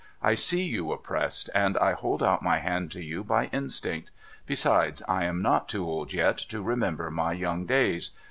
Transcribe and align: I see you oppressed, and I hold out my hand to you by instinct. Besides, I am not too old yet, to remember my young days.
I 0.23 0.33
see 0.33 0.63
you 0.63 0.91
oppressed, 0.93 1.51
and 1.53 1.77
I 1.77 1.91
hold 1.91 2.23
out 2.23 2.41
my 2.41 2.57
hand 2.57 2.89
to 2.93 3.03
you 3.03 3.23
by 3.23 3.49
instinct. 3.53 4.09
Besides, 4.47 5.03
I 5.07 5.25
am 5.25 5.43
not 5.43 5.69
too 5.69 5.85
old 5.85 6.11
yet, 6.11 6.39
to 6.39 6.63
remember 6.63 7.11
my 7.11 7.33
young 7.33 7.67
days. 7.67 8.09